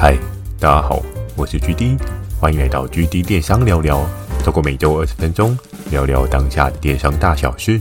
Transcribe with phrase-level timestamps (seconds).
[0.00, 0.16] 嗨，
[0.60, 1.02] 大家好，
[1.34, 1.98] 我是 GD，
[2.38, 4.08] 欢迎来到 GD 电商聊聊。
[4.44, 5.58] 透过每周二十分钟
[5.90, 7.80] 聊聊当下的电商大小事，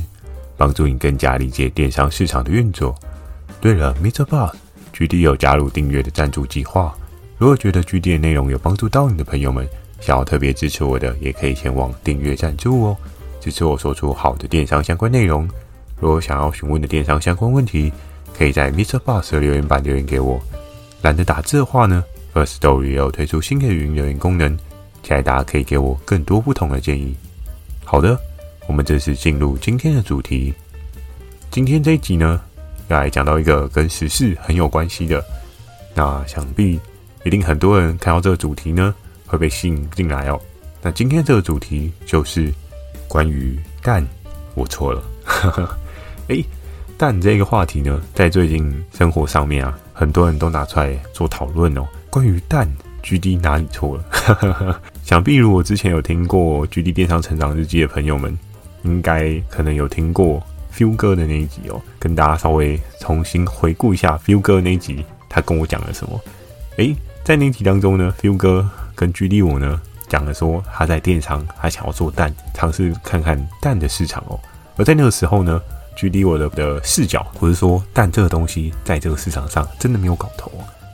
[0.58, 2.96] 帮助你更加理解电商市场的运作。
[3.62, 4.26] 对了，Mr.
[4.26, 6.92] Boss，G D 有加入订阅的赞助计划。
[7.38, 9.70] 如果觉得 GD 的内容有帮助到你的朋友们，
[10.02, 12.98] 想要特别支持我的，也可以前往订阅赞助哦，
[13.40, 15.48] 支持我说出好的电商相关内容。
[16.00, 17.94] 如果想要询问的电商相关问题，
[18.36, 18.98] 可以在 Mr.
[18.98, 20.42] Boss 的留言板留言给我。
[21.02, 22.04] 懒得打字的话呢
[22.34, 24.58] ，Firstory 也有推出新的语音留言功能，
[25.04, 27.16] 期待大家可以给我更多不同的建议。
[27.86, 28.20] 好的，
[28.68, 30.54] 我们正式进入今天的主题。
[31.52, 32.42] 今天这一集呢，
[32.90, 35.24] 要来讲到一个跟时事很有关系的。
[35.94, 36.80] 那想必
[37.24, 38.94] 一定很多人看到这个主题呢，
[39.26, 40.40] 会被吸引进来哦。
[40.82, 42.54] 那今天这个主题就是
[43.08, 44.06] 关于蛋，
[44.56, 45.04] 我错了。
[46.28, 46.44] 诶，
[46.98, 49.80] 蛋这个话题呢，在最近生活上面啊。
[49.98, 51.84] 很多人都拿出来做讨论哦。
[52.12, 52.72] 关于蛋
[53.04, 54.80] ，GD 哪里错了？
[55.02, 58.38] 想必如果之前有听过 GD 电商成长日记的朋友们，
[58.84, 60.40] 应该可能有听过
[60.72, 61.82] Phil 哥的那一集哦。
[61.98, 66.22] 跟大家稍微重新回顾一下 Phil 哥那一集，他跟我讲了什么？
[66.78, 74.40] 诶，在那集当中呢，Phil 哥跟 GD 我呢讲了说他在电商，他想要做蛋，尝试看看蛋的市场哦。
[74.76, 75.60] 而在那个时候呢。
[75.98, 80.50] 距离我的的视角，或是说蛋这个东西，在这个市场上真的没有搞头。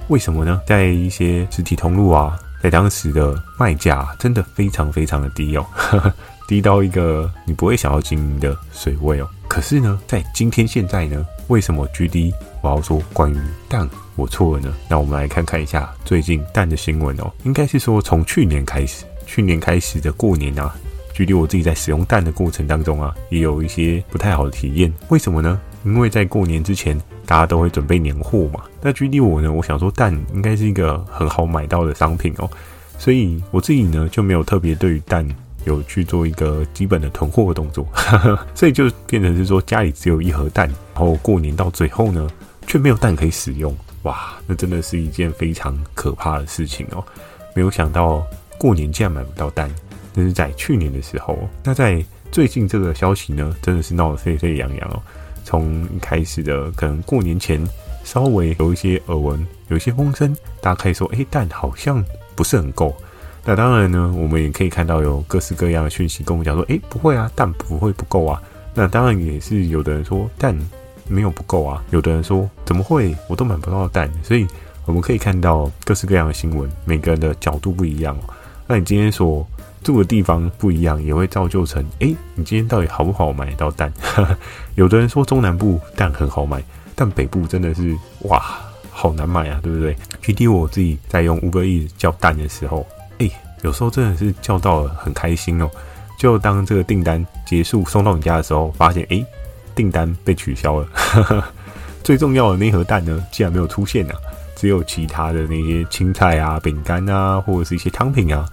[0.07, 0.61] 为什么呢？
[0.65, 5.65] 在一些实体通路啊，在当时的卖价真的非常非常的低哦，
[6.47, 9.29] 低到一个你不会想要经营的水位哦。
[9.47, 13.37] 可是呢，在今天现在呢，为什么 GD 我要说关于
[13.69, 14.73] 蛋我错了呢？
[14.87, 17.31] 那我们来看看一下最近蛋的新闻哦。
[17.43, 20.73] 应该是说从去年开始，去年开始的过年啊。
[21.13, 24.91] 距离我自己在使用蛋的过程当中啊，也有一些不太好的体验。
[25.09, 25.59] 为什么呢？
[25.85, 28.61] 因为在过年之前，大家都会准备年货嘛。
[28.81, 32.49] 那距离我呢，我想说蛋应该是一个很好买到的商品哦，
[32.97, 35.27] 所以我自己呢就没有特别对于蛋
[35.65, 37.87] 有去做一个基本的囤货的动作，
[38.55, 42.27] 所以就变成是说家里只有一盒蛋，然后过年到最后呢，
[42.65, 43.75] 却没有蛋可以使用。
[44.03, 47.03] 哇，那真的是一件非常可怕的事情哦。
[47.53, 48.25] 没有想到
[48.57, 49.69] 过年竟然买不到蛋。
[50.13, 55.01] 这是在去年的时候，那在最近这个消息呢，真的是闹得沸沸扬扬哦。
[55.43, 57.61] 从一开始的可能过年前
[58.03, 62.03] 稍微有一些耳闻，有一些风声，大家可以说，诶，蛋好像
[62.35, 62.95] 不是很够。
[63.43, 68.41] 那当然呢，我们也可以看到有各式各样的讯息跟我们讲说，诶，不会啊，蛋不会不够啊。
[68.73, 70.57] 那当然也是有的人说蛋
[71.07, 74.09] 没有不够啊，有的人说怎么会，我都买不到蛋。
[74.23, 74.47] 所以
[74.85, 78.17] 我们可以看到各式各样的新闻，每个人的角度不一样。
[78.65, 79.45] 那你今天所。
[79.83, 83.91] 住的地方不一样，也会造就成，哎，你今天到底好不好买到蛋？
[84.75, 86.63] 有的人说中南部蛋很好买，
[86.95, 88.41] 但北部真的是哇，
[88.89, 92.87] 好难买啊，对不对？GD 我自己在用 Uber Eats 叫蛋的时候，
[93.19, 93.29] 哎，
[93.61, 95.69] 有时候真的是叫到了很开心哦。
[96.17, 99.23] 就当这个订单结束送到你家的时候，发现哎，
[99.75, 101.43] 订单被取消了。
[102.03, 104.15] 最重要的那盒蛋呢，竟然没有出现啊，
[104.55, 108.45] 只有其他的那些青菜啊、饼干啊，或者是一些汤品啊。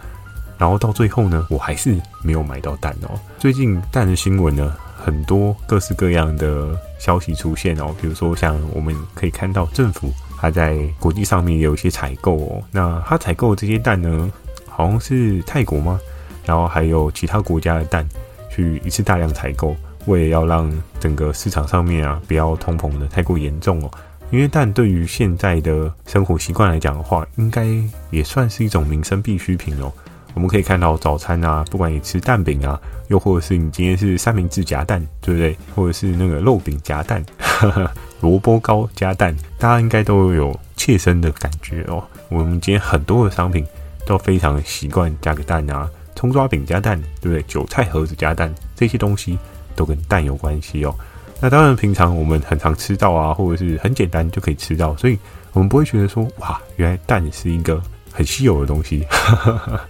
[0.60, 3.19] 然后到最后呢，我还是没有买到蛋哦。
[3.38, 7.94] 最近蛋的新闻呢，很多各式各样的消息出现哦。
[7.98, 12.62] 比如说，像我们可以看到政府还在国际上面有一些采购哦。
[12.70, 14.31] 那他采购这些蛋呢，
[14.69, 15.99] 好像是泰国吗？
[16.44, 18.06] 然后还有其他国家的蛋，
[18.50, 20.70] 去一次大量采购，为了要让
[21.00, 23.91] 整个市场上面啊不要通膨的太过严重哦。
[24.31, 27.66] 因为蛋对于现在的生活习惯来讲的话，应该
[28.10, 29.91] 也算是一种民生必需品哦。
[30.34, 35.56] 我们可以看到早餐啊，不管你吃蛋饼啊，又或者是你今天是三明治夹蛋，对不对？
[35.74, 42.02] 或者是那个肉饼夹蛋，哈哈，萝卜糕加蛋，大家应该都有切身的感觉哦。
[42.28, 43.66] 我们今天很多的商品
[44.06, 47.42] 都非常习惯加个蛋啊，葱抓饼加蛋，对不对？
[47.42, 49.38] 韭菜盒子加蛋，这些东西
[49.74, 50.94] 都跟蛋有关系哦。
[51.40, 55.19] 那当然，平常我们很常吃到啊，或者是很简单就可以吃到，所以
[55.52, 59.04] 我们不会觉得说，哇，原来蛋是一个很稀有的东西。
[59.10, 59.80] 哈哈哈。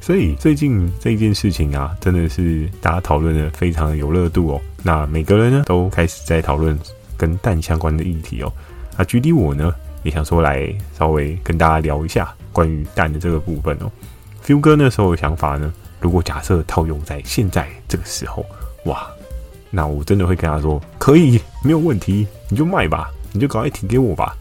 [0.00, 4.60] 所以最近这件事情啊，真的是大家讨论的非常有热度哦。
[4.82, 6.78] 那每个人呢都开始在讨论
[7.16, 8.52] 跟蛋相关的议题哦。
[8.96, 9.74] 那距离我呢
[10.04, 13.90] 也想说来稍微跟大家聊一下关于蛋的这个部分哦。
[14.44, 18.46] Phil 哥那时候的想法呢，如果假设套用在现在这个时候，
[18.84, 19.08] 哇，
[19.70, 24.36] 那我真的会跟他说，可以，没有问题，你就卖吧，你就赶快提给我吧。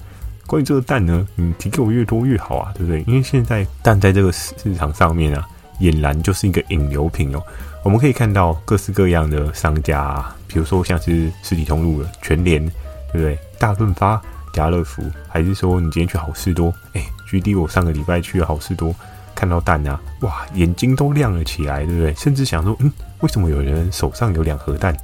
[0.47, 3.03] 关于这个蛋呢，你提给我越多越好啊，对不对？
[3.07, 5.47] 因为现在蛋在这个市场上面啊。
[5.81, 7.43] 俨然就是一个引流品哦。
[7.83, 12.65] 我们可以看到各式各样的商家啊，比如说像是实体通路的全联，
[13.11, 13.37] 对不对？
[13.59, 14.21] 大润发、
[14.53, 16.73] 家乐福，还是说你今天去好事多？
[16.93, 18.95] 哎，GD，我上个礼拜去了好事多，
[19.35, 22.13] 看到蛋啊，哇，眼睛都亮了起来，对不对？
[22.15, 22.89] 甚至想说，嗯，
[23.19, 24.95] 为什么有人手上有两盒蛋？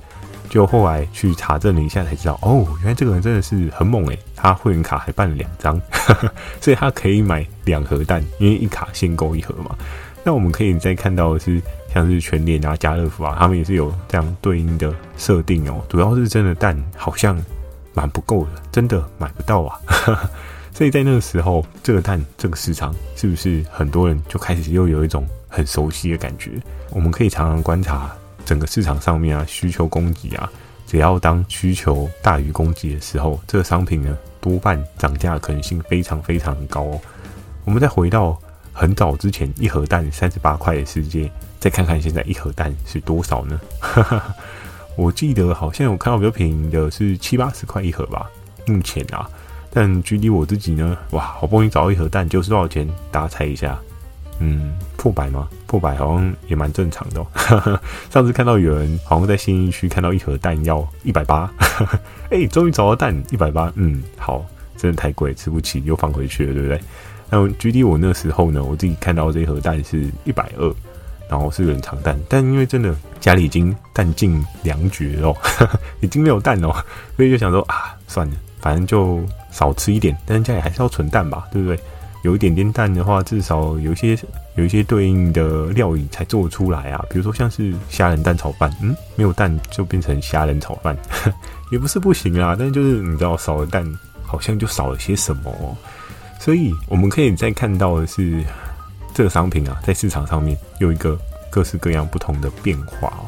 [0.52, 5.80] 就后来去查证了一下，才知道，哦，原来这个人真的是很猛诶，他会员卡还办了两张，
[6.60, 9.74] 所以他可以买两盒蛋，因为一卡限购一盒嘛。
[10.26, 11.62] 那我们可以再看到的是，
[11.94, 15.82] 像是全联啊、家乐福啊，他们也是有这样对应的设定哦。
[15.88, 17.42] 主要是真的蛋好像
[17.94, 19.80] 蛮不够的，真的买不到啊。
[20.76, 26.52] 所以在那个时候，这个蛋这个市场是不是很多人就开始又有一种很熟悉的感觉？
[26.90, 28.12] 我们可以常常观察
[28.46, 30.50] 整个市场上面啊，需求供给啊，
[30.88, 37.00] 只要当需求大于供给的时候，这个商品呢多半涨价的可能性非常非常高哦。
[37.66, 38.40] 我们再回到。
[38.74, 41.30] 很早之前，一盒蛋三十八块的世界，
[41.60, 43.60] 再看看现在一盒蛋是多少呢？
[44.96, 48.32] 我记得好像我看到比较便宜的是七八十块一盒吧，
[48.66, 49.30] 目前啊。
[49.70, 52.90] 但距离我自己呢，哇，好不容易找到一盒蛋，就是多少钱？
[53.12, 53.78] 大家猜一下。
[54.42, 55.48] 嗯，破百吗？
[55.68, 57.80] 破百好像也蛮正常的哦。
[58.10, 61.50] 上次看到有人好像在新一区看到一盒蛋要一百八，
[62.32, 64.44] 哎，终于找到蛋一百八，嗯，好，
[64.76, 66.82] 真的太贵，吃不起，又放回去了，对不对？
[67.30, 70.74] 那 GD 我那时候呢，我自己看到这一盒蛋是一百二，
[71.30, 75.34] 然后是冷藏蛋，但因为真的家里已经弹尽粮绝了，
[76.02, 76.70] 已经没有蛋了，
[77.16, 81.80] 所以就想说啊，算了，反正就少吃一点，但是家里还是要存蛋吧，对不对？
[82.24, 84.18] 有一点点蛋的话，至少有一些
[84.56, 90.96] 有一些对应的料理才做出来啊，比如说像是虾仁蛋炒饭，嗯，没有蛋就变成虾仁炒饭，
[91.72, 93.86] 也不是不行啊，但是就是你知道少了蛋，
[94.24, 95.76] 好像就少了些什么哦。
[96.40, 98.44] 所以我们可以再看到的是，
[99.14, 101.18] 这个商品啊，在市场上面有一个
[101.50, 103.26] 各式各样不同的变化哦。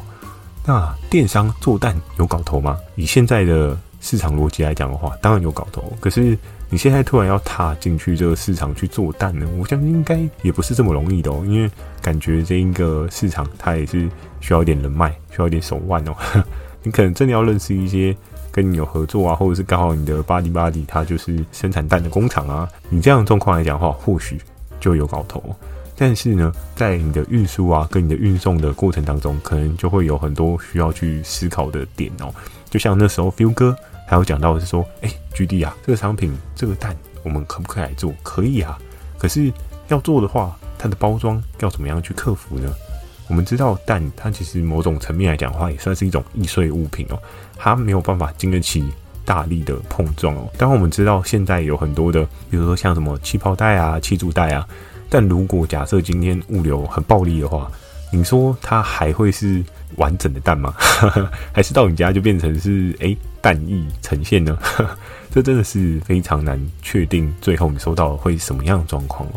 [0.66, 2.78] 那电商做蛋有搞头吗？
[2.96, 5.92] 以现在的市场逻辑来讲的话，当然有搞头。
[6.00, 6.36] 可是
[6.74, 11.40] 你现在突然要踏进去这个市场去做蛋呢，我相信应该也不是这么容易的哦。
[11.46, 11.70] 因为
[12.02, 14.10] 感觉这一个市场它也是
[14.40, 16.16] 需要一点人脉，需要一点手腕哦。
[16.82, 18.12] 你可能真的要认识一些。
[18.50, 24.40] 跟你有合作啊，或者是刚好你的 buddy buddy 他就是生产蛋的工厂啊，你这样的状况来讲的话，或许
[24.80, 25.42] 就有搞头。
[25.96, 32.32] 但是呢，在你的运输啊，跟你的运送的过程当中，可能就会有很多需要去思考的点哦。
[32.68, 33.76] 就像那时候，feel 哥
[34.14, 38.14] 还有讲到的是说，哎，GD 啊，这个商品这个蛋我们可不可以来做？
[38.22, 38.78] 可以啊，
[39.18, 39.52] 可是
[39.88, 42.72] 要做的话，它的包装要怎么样去克服呢？
[43.26, 47.18] 我们知道蛋，它其实某种层面来讲的话，也算是一种易碎物品哦。
[47.56, 48.88] 它没有办法经得起
[49.24, 50.48] 大力的碰撞哦。
[50.56, 54.64] 当然，我们知道现在有很多的，比如说像什么气泡袋啊、气柱袋啊。
[55.10, 57.68] 但如果假设今天物流很暴力的话，
[58.14, 59.62] 你说它还会是
[59.96, 60.74] 完整的蛋吗？
[61.52, 64.58] 还是到你家就变成是诶、蛋液呈现呢？
[65.30, 69.32] 这真的是非常难确定，最后你收到会是什么样的状况哦。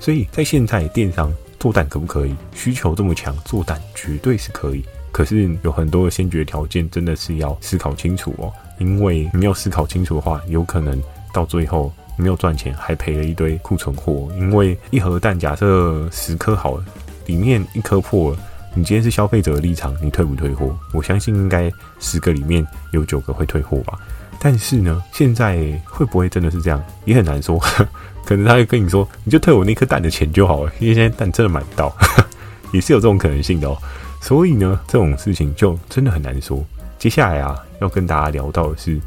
[0.00, 1.32] 所以在现在电商。
[1.62, 2.34] 做蛋可不可以？
[2.52, 4.84] 需求这么强，做蛋绝对是可以。
[5.12, 8.52] 可是有很多的先决条件，真的是要思考清楚哦。
[8.80, 11.00] 因为你没有思考清楚的话，有可能
[11.32, 14.28] 到最后没有赚钱，还赔了一堆库存货。
[14.36, 16.84] 因为一盒蛋假设十颗好了，
[17.26, 18.38] 里面一颗破了，
[18.74, 20.76] 你今天是消费者的立场，你退不退货？
[20.92, 21.70] 我相信应该
[22.00, 23.98] 十个里面有九个会退货吧。
[24.38, 27.58] 但是呢，现在会不会真的是这样，也很难说。
[28.24, 31.94] 可能他会跟你说，你就退我那颗蛋的钱就好了，因为现在蛋真的买不到，
[32.72, 33.76] 也是有这种可能性的哦。
[34.20, 36.64] 所以呢，这种事情就真的很难说。
[36.98, 39.00] 接下来啊，要跟大家聊到的是，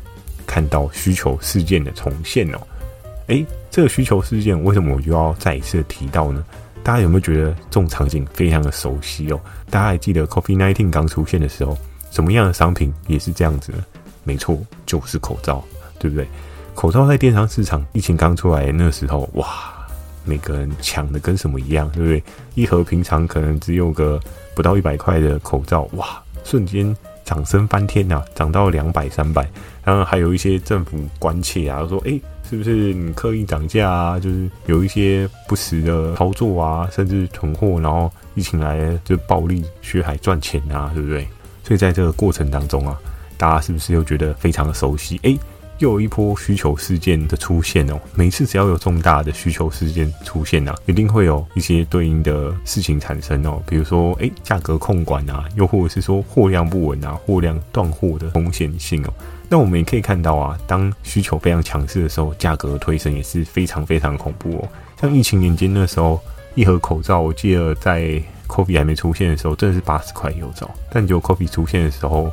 [0.45, 2.59] 看到需求事件的重现哦。
[3.27, 6.43] 诶，这个需求事件为什么我就要再一次提到呢？
[6.85, 9.41] 大家有没有觉得这种场景非常的熟悉哦？
[9.71, 11.75] 大家还记得 COVID-19 刚出现的时候，
[12.11, 13.83] 什么样的商品也是这样子呢？
[14.23, 15.63] 没错，就是口罩，
[15.97, 16.27] 对不对？
[16.75, 19.47] 口罩在电商市场疫情刚出来那时候，哇，
[20.25, 22.23] 每个人抢的跟什么一样，对不对？
[22.53, 24.19] 一盒平常可能只有个
[24.53, 29.49] 不到一百块的口罩，哇，瞬间涨升翻天呐、涨到两百、三百。
[29.83, 34.19] 然后还有一些政府关切啊，说，诶，是不是你刻意涨价啊？
[34.19, 41.27] 就是有一些不实的操作啊，甚至囤货，然后疫情来就暴利血海赚钱啊，对不对？
[41.63, 42.99] 所以在这个过程当中啊，
[43.37, 45.19] 大家是不是又觉得非常的熟悉？
[45.23, 45.37] 诶。
[45.79, 59.13] 又有一波需求事件的出现哦，每次只要有重大的需求事件出现啊，一定会有一些对应的事情产生哦，比如说诶，价格控管啊，又或者是说货量不稳啊，货量断货的风险性哦。
[59.49, 64.67] 那我们也可以看到啊，当需求非常强势的时候，价格推升也是非常非常恐怖哦。
[64.99, 66.19] 像疫情年间那时候，
[66.55, 72.31] 一盒口罩，我记得在 COVID 还没出现的时候，真的是八十块有找，但就 COVID 出现的时候。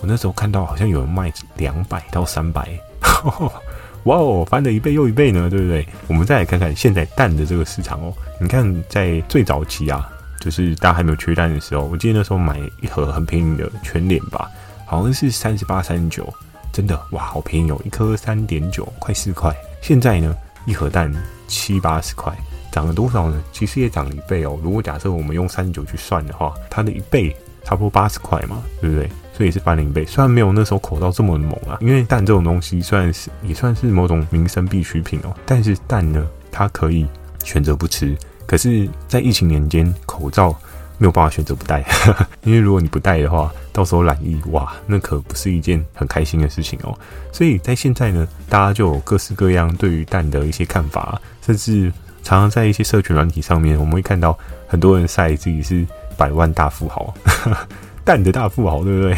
[0.00, 2.68] 我那时候看到好像有人卖两百到三百，
[4.04, 5.86] 哇哦，翻了一倍又一倍呢，对不对？
[6.08, 8.12] 我们再来看看现在蛋的这个市场哦。
[8.38, 10.06] 你看，在最早期啊，
[10.40, 14.50] 就是大家还没有缺蛋的时候，我记得那时候买一盒很便宜的全脸吧，
[14.84, 16.30] 好像是三十八、三十九，
[16.74, 19.54] 真的哇，好便宜哦，一颗三点九，快四块。
[19.80, 21.08] 现在呢，一盒蛋
[21.46, 22.36] 七八十块，
[22.72, 23.40] 涨了多少呢？
[23.52, 24.58] 其实也涨了一倍哦。
[24.60, 29.08] 如果假设我们用三十九去算的话，它的一倍差不多八十块嘛，对不对？
[29.32, 30.04] 所以是翻了一倍。
[30.04, 35.32] 虽然没有那时候口罩这么猛啊，因为蛋这种东西算是也算是某种民生必需品哦。
[35.46, 37.06] 但是蛋呢，它可以
[37.44, 38.16] 选择不吃。
[38.46, 40.54] 可是，在疫情年间，口罩
[40.98, 41.84] 没有办法选择不戴，
[42.44, 46.96] 因为如果你不戴的话，到时候染疫，哇，那可不是一件很开心的事情哦。
[47.32, 55.86] 所以在现在呢，大家就有各式各样对于蛋的一些看法，甚至常常在一些社群软体上面，我们会看到很多人晒自己是
[56.16, 57.12] 百万大富豪。
[58.04, 59.16] 蛋的大富豪，对不对？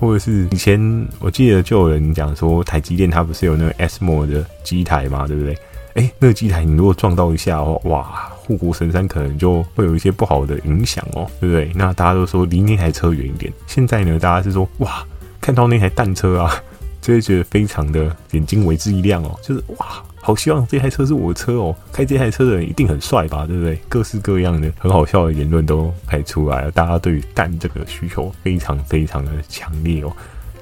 [0.00, 5.56] 或者是以前我记得就有人讲说，台积电它不是有那个 SMO 的机台嘛，对不对？
[5.94, 11.72] 哎，那个机台你如果撞到一下哦，哇，护国神山可能就会有一些不好的影响哦，对不对？
[11.74, 13.52] 那大家都说离那台车远一点。
[13.66, 15.04] 现在呢，大家是说哇，
[15.40, 16.50] 看到那台蛋车啊，
[17.00, 20.02] 就会觉得非常的眼睛为之一亮哦，就是哇。
[20.20, 21.76] 好希望这台车是我的车哦！
[21.92, 23.78] 开这台车的人一定很帅吧，对不对？
[23.90, 30.10] 各式各样的很好笑的言论都拍出来了，大家对于蛋这个需求非常非常的强烈哦，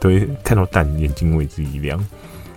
[0.01, 2.05] 对看到蛋眼睛为之一亮，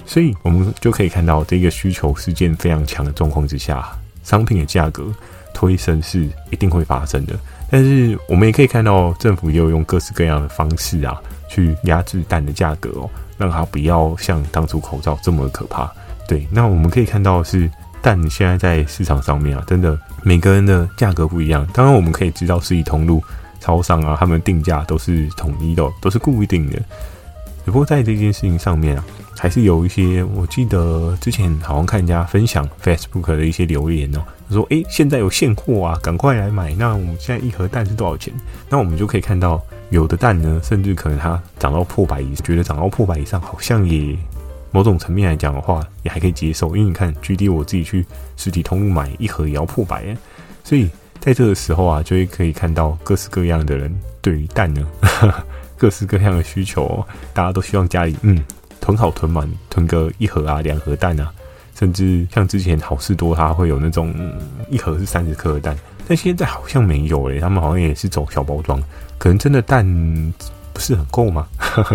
[0.03, 3.88] 所以我们就可以看到这个需求事件非常强的状况之下，
[4.25, 5.05] 商品的价格
[5.53, 7.34] 推升是一定会发生的。
[7.72, 11.17] 但是我们也可以看到政府也有用各式各样的方式啊，
[11.48, 15.89] 去压制蛋的价格哦，让它不要像当初口罩这么可怕。
[16.27, 17.70] 对，那我们可以看到是
[18.01, 21.67] 蛋现在在市场上面啊，真的每个人的价格不一样。
[21.74, 23.24] 当然，我们可以知道是一通路、
[23.60, 26.77] 超商啊，他们定价都是统一的，都是固定的。
[27.65, 29.03] 只不过在这件事情上面啊，
[29.38, 38.34] 还是有一些，我记得之前好像看人家分享 Facebook 的一些留言哦，说：“诶，现在有现货啊，赶快来买。”那我们现在一盒蛋是多少钱？
[38.70, 44.18] 那我们就可以看到，有的蛋呢，甚至可能它涨到破百以上，觉得涨到破百以上，好像也。
[44.72, 50.18] 某种层面来讲的话，也还可以接受，因为你看，GD 我自己去实体通路买一盒也要破百耶，
[50.65, 50.89] 所以
[51.22, 53.89] 在这个时候啊，就会可以看到各式各样的人
[54.20, 54.86] 对于蛋呢，
[55.80, 57.01] 各式各样的需求，
[57.34, 58.44] 大家都希望家里嗯
[58.86, 61.34] 囤好囤满，囤个一盒啊两盒蛋啊，
[61.74, 64.13] 甚至像之前好事多它会有那种
[64.70, 65.75] 一盒是三十颗的蛋，
[66.08, 68.80] 但现在好像没有嘞，他们好像也是走小包装，
[69.18, 69.84] 可能真的蛋。
[70.72, 71.48] 不是很够吗？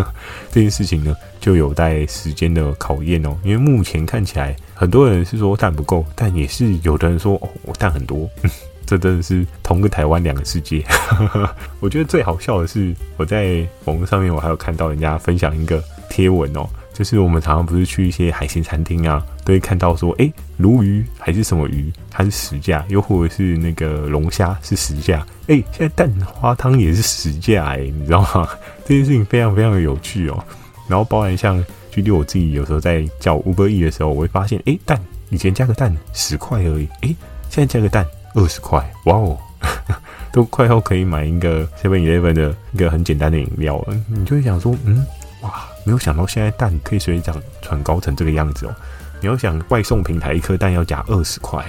[0.50, 3.36] 这件事情呢，就有待时间的考验哦。
[3.44, 8.26] 因为目前看起来，很多人是说蛋不够，但也是有的人说哦，我蛋很多。
[8.86, 10.82] 这真的是同个台湾两个世界。
[11.78, 16.66] 我觉得最好笑的是，我在网络上面我还有看到人家分享一个贴文哦。
[16.92, 28.48] 就是我们常常不是去一些海鲜餐厅啊，都会看到说，哎，鲈鱼还是什么鱼，它是十价，又或者是那个龙虾是十价，哎，现在蛋花汤也是十价，哎，你知道吗？
[28.84, 30.44] 这件事情非常非常的有趣哦。
[30.88, 37.14] 然后包含像，举例我自己有时候在叫 Uber E 的时候，我会发现，哎，蛋以前加个蛋十块而已，哎，
[37.48, 38.04] 现在加个蛋
[38.34, 39.38] 二十块，哇哦，
[40.32, 43.96] 都快要可以买一个 Seven Eleven 的一个很简单的饮料了。
[44.08, 45.06] 你就会想说，嗯，
[45.42, 45.64] 哇。
[45.84, 48.74] 没有想到现在蛋可以随便涨传高成这个样子哦！
[49.20, 51.64] 你要想外送平台一颗蛋要加二十块，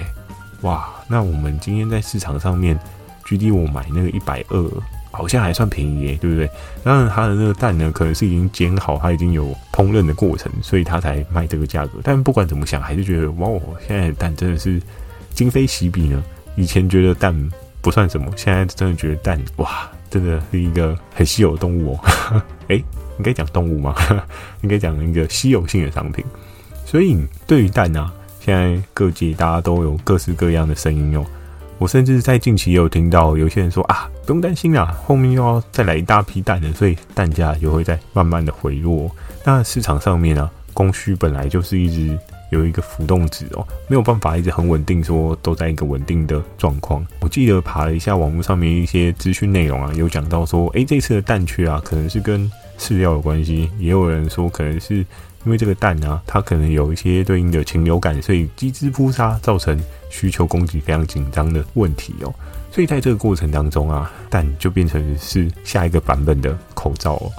[0.62, 0.88] 哇！
[1.08, 2.78] 那我们今天在市场上面
[3.26, 4.70] ，GD 我买那个一百二，
[5.10, 6.48] 好像还算便宜耶，对不对？
[6.82, 11.98] 当然它的那个蛋呢，可能是已经煎好，它已经有烹饪的过程，所以它才卖这个价格。
[12.02, 13.48] 但不管怎么想，还是觉得哇，
[13.86, 14.80] 现在蛋真的是
[15.34, 16.22] 今非昔比呢。
[16.56, 17.34] 以前觉得蛋
[17.80, 22.42] 不算什么，现在真的觉得蛋哇，真的是一个很稀有的动物哦。
[22.68, 22.82] 诶
[23.18, 23.94] 应该讲动物吗？
[24.62, 26.24] 应该讲一个稀有性的商品。
[26.84, 27.16] 所以
[27.46, 31.24] 对于蛋啊，现在各界大家都有各式各样的声音哦。
[31.78, 39.10] 我甚至在近期也有听到有些人说啊，不用担心啊，后面又要再来一大批蛋了，所以蛋价又会在慢慢的回落。
[39.44, 42.16] 那市场上面啊，供需本来就是一直
[42.50, 47.04] 有一个浮动值哦，没有办法一直很稳定，说都在一个稳定的状况。
[47.20, 52.48] 我记得爬了一下网络上面一些资讯内容啊，有讲到说，诶，这次的蛋缺啊，可能是跟
[52.82, 62.34] 饲料有关系，也有人说可能是因为这个蛋啊，它可能有一些对应的禽流感，所以鸡只扑杀造成需求供给非常紧张的问题哦。
[62.72, 67.30] 所以在这个过程当中啊，蛋就变成是下一个版本的口罩哦。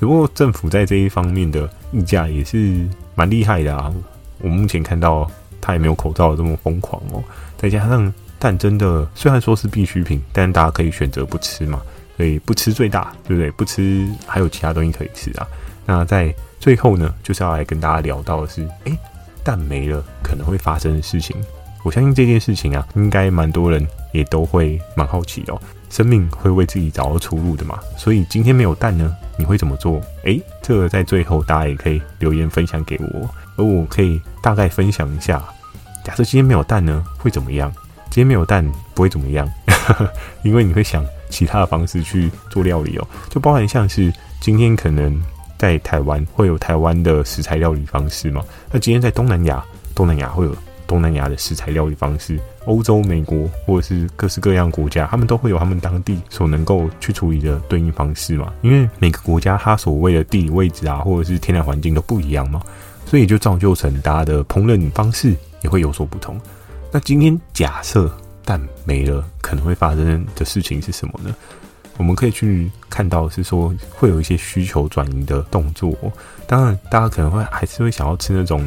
[0.00, 3.94] 只 不过政府在这一方面的溢价也是蛮厉害的啊。
[4.40, 5.30] 我目前看到
[5.60, 7.22] 它也没有口罩这么疯狂哦。
[7.56, 11.80] 再加上蛋真的虽然说是必需品，但大家可以选择不吃嘛。
[12.16, 13.50] 所以不吃最大，对不对？
[13.50, 15.46] 不吃还有其他东西可以吃啊。
[15.84, 18.98] 那在最后呢，就是要来跟大家聊到的是，诶，
[19.44, 21.36] 蛋没了可能会发生的事情。
[21.84, 25.60] 我相信这件事情啊，应该蛮多人也都会蛮好奇的哦。
[25.88, 30.00] 生命会为自己找到出路的嘛，所以今天没有蛋呢，你会怎么做？
[30.24, 35.40] 诶，这个在最后大家也可以留言分享给我，而我可以大概分享一下。
[36.04, 37.72] 假设今天没有蛋呢，会怎么样？
[38.10, 39.48] 今天没有蛋不会怎么样，
[40.42, 45.20] 因为你会想其他的方式去做料理哦，就包含像是今天可能
[45.58, 49.64] 在台湾会有台湾的食材料理方式嘛，那今天在东南亚，
[49.94, 50.54] 东南亚会有。
[50.88, 58.52] 东南亚的食材料理方式，欧洲、美国或者是各式各样国家，他们都会有他们当地所能够去处理的对应方式嘛。
[58.62, 62.62] 因为每个国家它所谓的地理位置啊，或者是天然环境都不一样嘛，
[63.04, 66.40] 所以就造就成大家的烹饪方式也会有所不同。
[66.92, 68.08] 那今天假设
[68.46, 71.34] 蛋没了，可能会发生的事情是什么呢？
[71.98, 75.94] 我们可以去看到是说会有一些需求转移的动作。
[76.46, 78.64] 当然，大家可能会还是会想要吃那种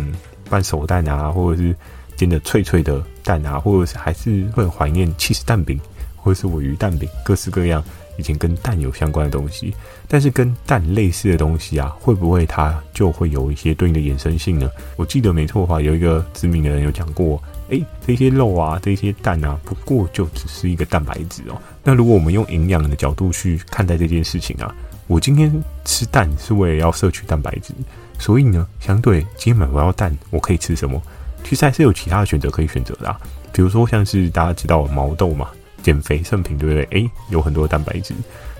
[0.48, 1.75] 半熟蛋啊，或者是。
[2.19, 5.79] 煎的脆脆的蛋啊，或者是还是会怀念起司蛋饼，
[6.17, 7.81] 或者是尾鱼蛋饼，各式各样
[8.17, 9.74] 以前跟蛋有相关的东西。
[10.05, 14.69] 但是跟蛋类似的东西啊，会不会它就会有一些对应的衍生性呢？
[14.98, 21.61] 我记得没错的话，有一个知名的人有讲过，诶，这些肉啊，这些蛋啊，不过就只是一个蛋白质哦。
[21.83, 24.73] 那如果我们用营养的角度去看待这件事情啊，
[25.07, 25.51] 我今天
[25.85, 27.73] 吃蛋是为了要摄取蛋白质，
[28.17, 31.01] 所以呢，相对今天买不到蛋，我可以吃什么？
[31.43, 33.19] 其实还是有其他的选择可以选择的，啊，
[33.53, 35.49] 比如说像是大家知道毛豆嘛，
[35.81, 36.83] 减肥圣品，对不对？
[36.91, 38.13] 诶，有很多蛋白质。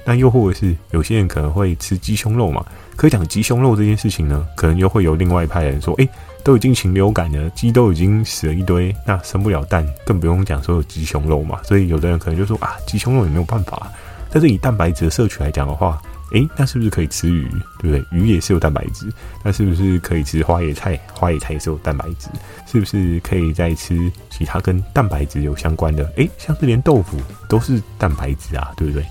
[0.06, 6.10] 那又或者是有些人可能会吃鸡胸肉嘛，可以讲鸡胸肉这件事情呢，可能又会有另外一派人说，诶，
[6.44, 11.62] 都已经禽流感了，鸡都已经死了一堆，那生不了蛋，更不用讲说有鸡胸肉嘛。
[11.64, 13.92] 所以有的人可能就说啊，鸡胸肉也没有办法。
[14.32, 16.00] 但是以蛋白质的摄取来讲的话，
[16.34, 17.48] 诶，那是不是可以吃鱼？
[17.80, 18.06] 对不对？
[18.12, 19.12] 鱼也是有蛋白质。
[19.44, 21.00] 那是不是可以吃花椰菜？
[21.14, 22.30] 花椰菜也是有蛋白质。
[22.68, 26.08] 是不是可以再吃其他跟蛋白质有相关的？
[26.18, 27.18] 诶，像是连豆腐
[27.48, 29.04] 都是蛋白质啊，对不对？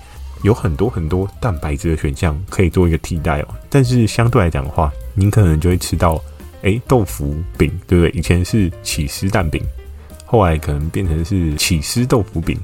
[0.43, 3.47] 有很多很多蛋白质的选项可以做一个替代哦。
[3.69, 6.17] 但是相对来讲的话，您可能就会吃到，
[6.61, 8.11] 诶，豆腐饼，对不对？
[8.11, 9.61] 以前是起司蛋饼，
[10.25, 12.57] 后来可能变成是起司豆腐饼，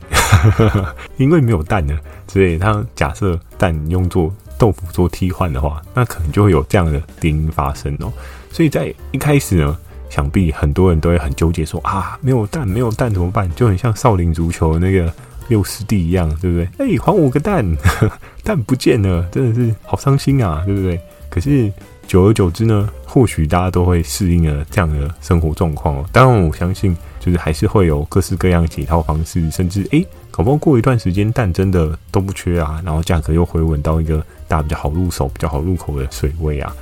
[1.17, 1.97] 因为没有蛋呢。
[2.27, 8.11] 所以它假设蛋用作豆腐做替换的话，那可能就会有这样的联姻发生哦。
[8.51, 9.77] 所以在一开始呢，
[10.09, 13.49] 想必很多人都会很纠结说，啊，没有蛋，没有蛋怎么办？
[13.55, 15.11] 就很像少林足球那个
[15.47, 16.65] 六师弟一样，对不对？
[16.77, 17.65] 哎、还我个蛋，
[18.43, 20.99] 蛋不见了，真的是好伤心啊，对不对？
[21.29, 21.71] 可是
[22.07, 26.05] 久而久之呢，或许大家都会适应了这样的生活状况哦。
[26.11, 29.99] 当然，我相信就是还是会有各式各样几套方式，甚至哎。
[29.99, 34.17] 欸搞不好过一段时间蛋真的都不缺啊，然后价格又回稳到一个
[34.49, 36.75] 大家比较好入手、比较好入口的水位啊，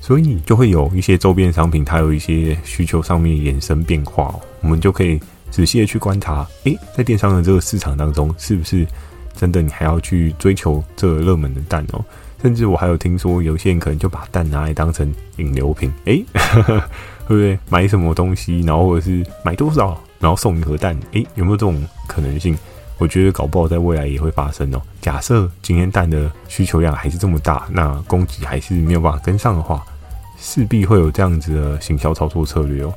[0.00, 8.86] 所以就会有一些周边商品，它有一些需求上面衍生变化哦，我们就可以仔细的去观察，诶，在电商的这个市场当中，是不是
[9.36, 12.02] 真的你还要去追求这个热门的蛋哦？
[12.42, 16.24] 甚至我还有听说，有些人可能就把蛋拿来当成引流品，诶，
[17.26, 17.58] 对不对？
[17.68, 22.56] 买什么东西，然后或者是买多少，然后送一盒蛋，诶，有没有这种可能性？
[22.98, 24.82] 我觉得搞不好在未来也会发生哦。
[25.00, 29.84] 假设今天蛋的需求量还是这么大，那供给还是没有办法跟上的话，
[30.36, 32.92] 势必会有这样子的行销操作策略哦。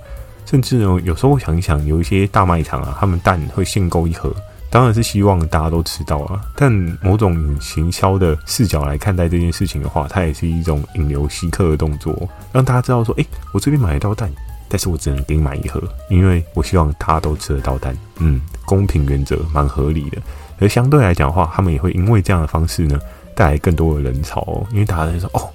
[0.46, 4.36] 甚至呢，有时候想一想，有一些大卖场啊，他们蛋会限购一盒，
[4.72, 6.42] 当然是希望大家都吃到啊。
[6.56, 6.72] 但
[7.04, 14.32] 某种行销的视角来看待这件事情的话，它也是一种引流吸客的动作，让大家知道说，诶，我这边买得到蛋。
[14.74, 17.94] 但是我只能给你买一盒，因为我希望大家都吃得到蛋。
[18.20, 20.18] 嗯，公平原则蛮合理的。
[20.62, 22.98] 而相对来讲的话，他们也会因为这样的方式呢，
[23.36, 24.66] 带来更多的人潮哦。
[24.72, 25.50] 因为大家就说，哦，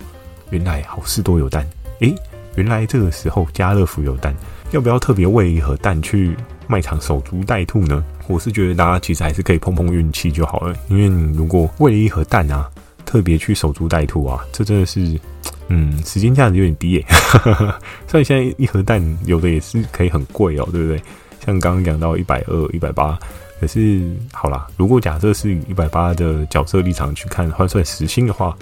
[0.50, 1.66] 原来好事多有蛋，
[2.00, 2.14] 诶，
[2.56, 4.36] 原来这个时候家乐福有蛋，
[4.72, 8.04] 要不要特别喂一盒蛋去卖场守株待兔呢？
[8.28, 10.74] 我是觉得大家其实还是可以碰碰运气就好了。
[10.88, 12.68] 因为你如果为了一盒蛋啊，
[13.04, 15.18] 特别去守株待兔啊，这真的是。
[15.68, 17.04] 嗯，时间价值有点低耶，
[18.06, 21.02] 所以现在一盒蛋有的也是可以很贵哦，对不对？
[21.44, 23.18] 像刚刚讲到一百二、一百八，
[23.60, 24.00] 可是
[24.32, 28.56] 好啦，如果假设是以一百八的角色立场去看换算时薪的话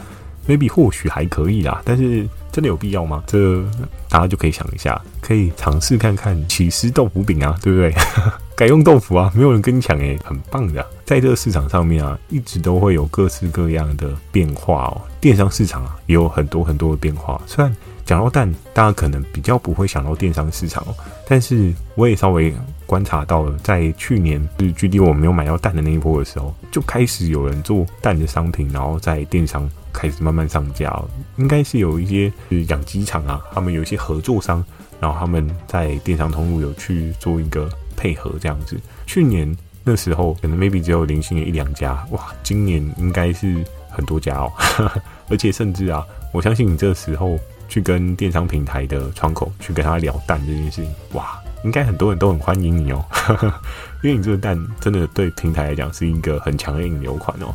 [0.48, 3.22] ，maybe 或许还可以啦，但是真的有必要吗？
[3.26, 3.62] 这
[4.08, 7.94] 大家就可以想一下，可以尝试看看起司豆腐饼啊，对不对？
[8.56, 10.86] 改用豆腐啊，没有人跟你抢诶，很棒的。
[11.04, 15.02] 在这个市场上面啊，一直都会有各式各样的变化哦。
[15.20, 17.40] 电商市场啊，也有很多很多的变化。
[17.46, 20.94] 虽然讲到蛋，大家可能比较不会想到电商市场哦，
[21.26, 22.54] 但是我也稍微
[22.86, 30.94] 观察到了，在去年是 GD 我没有买到蛋的那一波的时候，就开始有人做蛋的商品，然后在电商开始慢慢上架。
[31.36, 34.64] 应该是有一些是养鸡场啊，他们有一些合作商，
[35.00, 38.78] 然后他们在电商通路有去做一个配合这样子。
[39.06, 44.52] 去年那时候可能 maybe 只有零星的一两家，哇，今年应该是很多家哦，
[45.28, 51.40] 而且甚至啊，我相信你这时候去跟电商平台的窗口去跟他聊蛋这件事情，哇。
[51.64, 53.04] 应该很多人都很欢迎你哦，
[54.02, 57.52] 因为你这个蛋真的对平台来讲是一个很强的引流款哦。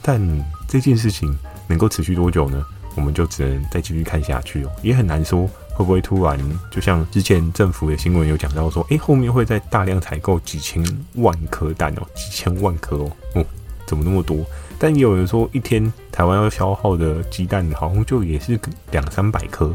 [0.00, 0.20] 但
[0.66, 2.64] 这件事情能够持续多久呢？
[2.94, 4.70] 我们就只能再继续看下去哦。
[4.82, 6.38] 也很难说会不会突然，
[6.70, 10.82] 就像之前政府的新闻有讲到说，诶，后面会再大量采购几千
[11.14, 13.44] 万颗蛋哦，几千万颗哦，哦，
[13.86, 14.44] 怎么那么多？
[14.78, 18.58] 但也有人说，一天台湾要消耗的鸡蛋好像就也是
[18.92, 19.74] 两三百颗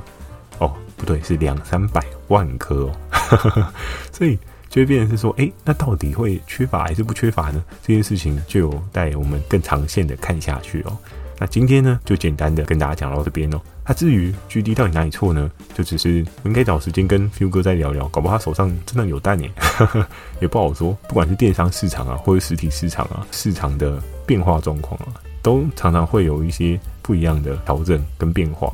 [0.60, 2.92] 哦，不对，是两三百万颗哦。
[4.12, 4.38] 所以
[4.70, 7.64] 就会变成是说，哎，那到底会缺乏还是不缺乏呢？
[7.82, 10.98] 这件事情就有带我们更长线的看下去哦。
[11.40, 13.60] 那今天呢，就简单的跟大家讲到这边哦。
[13.86, 15.52] 那、至于 GD 到底哪里错呢？
[15.74, 19.52] 就只是我应该找时间跟 Phil 哥再聊聊，搞不好他手上真的有蛋耶，
[20.40, 20.98] 也不好说。
[21.08, 28.72] 不管是电商市场啊，或者实体市场啊，市场的变化状况啊，都常常会有一些不一样的调整跟变化。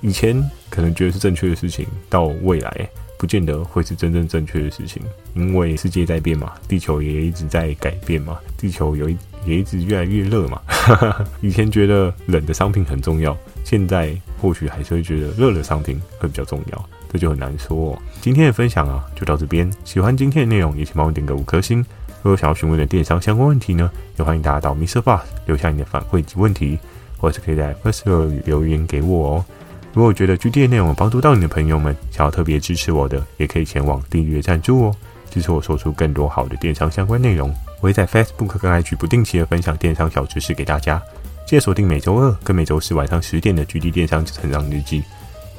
[0.00, 2.88] 以前可能觉得是正确的事情，到未来。
[3.20, 5.02] 不见得会是真正正确的事情，
[5.34, 10.58] 因为世界在变嘛，地球也一直在改变嘛，地球有一也一直越来越热嘛。
[11.42, 17.98] 以前觉得冷的商品很重要，现在或许还是会觉得热的商品会比较重要，这就很难说哦。
[18.22, 19.70] 今天的分享啊，就到这边。
[19.84, 21.84] 喜欢今天的内容，也请帮我点个五颗星。
[22.22, 25.02] 如果想要询问的电商相关问题呢，也欢迎大家到 Mr.
[25.02, 26.78] Bus 留下你的反馈及问题，
[27.18, 29.44] 或者是可以在 First 留言给我哦。
[29.92, 34.94] 如果觉得 GD 的内容帮助到你的朋友们，想要特别支持我的，也可以前往订阅赞助哦，
[35.30, 37.52] 支持我说出更多好的电商相关内容。
[37.80, 41.02] 我会在 Facebook 跟 IG 不定期的分享电商小知识给大家。
[41.46, 45.02] 记得锁定每周二跟每周四晚上十点的 GD 电商成长日记，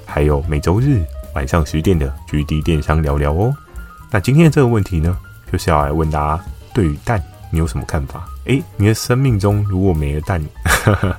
[0.06, 1.04] 还有每周日
[1.36, 3.54] 晚上十点的 GD 电商聊聊哦。
[4.10, 5.18] 那今天的这个问题呢，
[5.52, 8.26] 就是要来问大家，对于蛋你有什么看法？
[8.46, 11.18] 诶，你的生命中如果没了蛋，呵 呵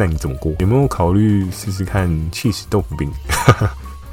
[0.00, 0.50] 那你怎么过？
[0.60, 3.12] 有没有考虑试试看起司豆腐饼？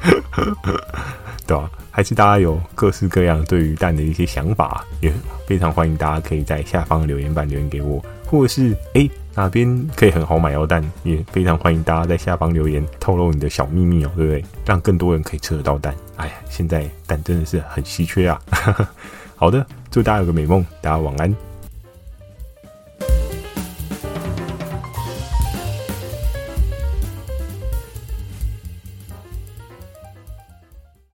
[1.46, 1.70] 对吧、啊？
[1.90, 5.10] 还是大家有各式各样对于蛋的一些想法，也
[5.46, 14.44] 非常欢迎大家可以在下方留言板留言给我，或者是哎哪边可以很好买到蛋，也非常欢迎大家在下方留言透露你的小秘密哦，对不对？
[14.66, 15.94] 让更多人可以吃得到蛋。
[16.16, 18.38] 哎呀，现在蛋真的是很稀缺啊！
[19.36, 21.34] 好的，祝大家有个美梦，大家晚安。